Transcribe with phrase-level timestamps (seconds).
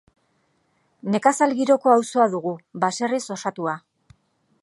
[1.15, 2.55] Nekazal giroko auzoa dugu,
[2.87, 3.79] baserriz osatua.